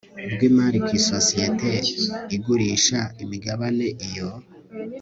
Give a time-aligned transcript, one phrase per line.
[0.33, 1.71] rw imari ku isosiyete
[2.35, 4.29] igurisha imigabane iyo